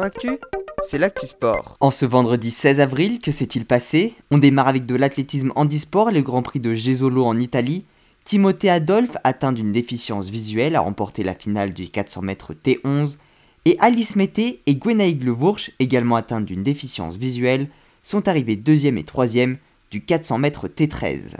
[0.00, 0.38] Actu,
[0.82, 1.76] c'est l'actu sport.
[1.80, 4.14] En ce vendredi 16 avril, que s'est-il passé?
[4.30, 7.84] On démarre avec de l'athlétisme handisport et le Grand Prix de Gesolo en Italie.
[8.24, 13.18] Timothée Adolphe, atteint d'une déficience visuelle, a remporté la finale du 400 mètres T11.
[13.66, 17.68] Et Alice Mété et Gwenaïg Levourche, également atteintes d'une déficience visuelle,
[18.02, 19.58] sont arrivés deuxième et troisième
[19.90, 21.36] du 400 mètres T13.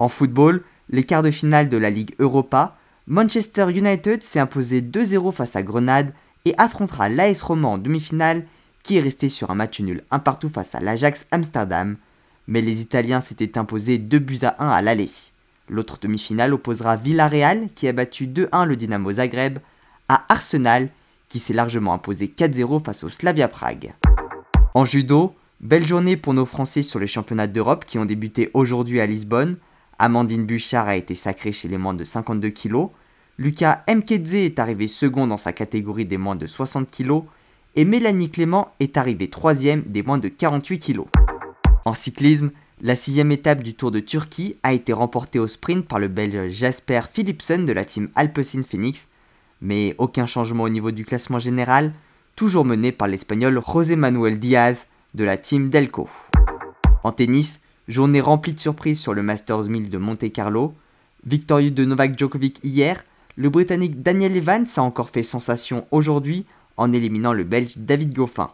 [0.00, 2.76] En football, les quarts de finale de la Ligue Europa,
[3.06, 6.12] Manchester United s'est imposé 2-0 face à Grenade
[6.44, 8.44] et affrontera l'AS Roma en demi-finale
[8.82, 11.96] qui est resté sur un match nul un partout face à l'Ajax Amsterdam.
[12.46, 15.10] Mais les Italiens s'étaient imposés 2 buts à 1 à l'aller.
[15.68, 19.58] L'autre demi-finale opposera Villarreal qui a battu 2-1 le Dynamo Zagreb
[20.08, 20.88] à Arsenal
[21.28, 23.94] qui s'est largement imposé 4-0 face au Slavia Prague.
[24.74, 29.00] En judo, belle journée pour nos Français sur les championnats d'Europe qui ont débuté aujourd'hui
[29.00, 29.56] à Lisbonne.
[29.98, 32.88] Amandine Bouchard a été sacrée chez les moins de 52 kg.
[33.42, 37.22] Lucas Mkedze est arrivé second dans sa catégorie des moins de 60 kg.
[37.74, 41.00] Et Mélanie Clément est arrivée troisième des moins de 48 kg.
[41.84, 45.98] En cyclisme, la sixième étape du Tour de Turquie a été remportée au sprint par
[45.98, 49.08] le Belge Jasper Philipsen de la team Alpecin Phoenix,
[49.60, 51.94] mais aucun changement au niveau du classement général,
[52.36, 56.08] toujours mené par l'Espagnol José Manuel Diaz de la team Delco.
[57.02, 60.74] En tennis, Journée remplie de surprises sur le Masters 1000 de Monte Carlo.
[61.26, 63.02] Victorieux de Novak Djokovic hier,
[63.36, 66.44] le Britannique Daniel Evans a encore fait sensation aujourd'hui
[66.76, 68.50] en éliminant le Belge David Goffin.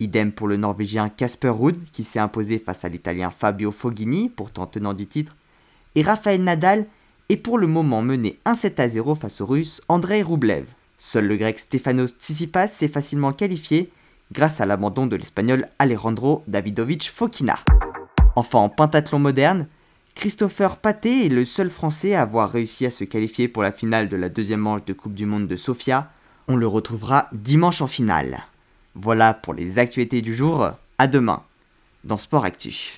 [0.00, 4.66] Idem pour le Norvégien Casper Ruud qui s'est imposé face à l'Italien Fabio Foghini, pourtant
[4.66, 5.34] tenant du titre.
[5.94, 6.86] Et Rafael Nadal
[7.28, 10.66] est pour le moment mené 1-7 à 0 face au Russe Andrei Rublev.
[10.98, 13.90] Seul le Grec Stefanos Tsitsipas s'est facilement qualifié
[14.32, 17.58] grâce à l'abandon de l'Espagnol Alejandro Davidovich Fokina.
[18.36, 19.68] Enfin, en pentathlon moderne,
[20.18, 24.08] Christopher Paté est le seul Français à avoir réussi à se qualifier pour la finale
[24.08, 26.10] de la deuxième manche de Coupe du Monde de Sofia.
[26.48, 28.40] On le retrouvera dimanche en finale.
[28.96, 30.70] Voilà pour les actualités du jour.
[30.98, 31.44] À demain
[32.02, 32.74] dans Sport Actu.